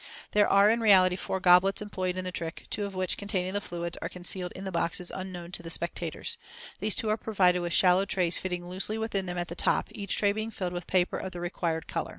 There 0.31 0.47
are 0.49 0.71
in 0.71 0.79
reality 0.79 1.15
four 1.15 1.39
goblets 1.39 1.79
employed 1.79 2.17
in 2.17 2.25
the 2.25 2.31
trick, 2.31 2.65
two 2.71 2.85
of 2.85 2.95
which, 2.95 3.17
containing 3.17 3.53
the 3.53 3.61
fluids, 3.61 3.99
are 4.01 4.09
concealed 4.09 4.51
in 4.53 4.63
the 4.65 4.71
boxes 4.71 5.11
unknown 5.13 5.51
to 5.51 5.61
the 5.61 5.69
spectators. 5.69 6.39
These 6.79 6.95
two 6.95 7.09
are 7.09 7.17
provided 7.17 7.59
with 7.61 7.71
shallow 7.71 8.05
trays 8.05 8.39
fitting 8.39 8.67
loosely 8.67 8.97
within 8.97 9.27
them 9.27 9.37
at 9.37 9.47
the 9.49 9.53
top, 9.53 9.89
each 9.91 10.17
tray 10.17 10.31
being 10.31 10.49
filled 10.49 10.73
with 10.73 10.87
paper 10.87 11.19
of 11.19 11.33
the 11.33 11.39
required 11.39 11.85
color 11.87 12.05
(Fig. 12.05 12.05
29). 12.05 12.07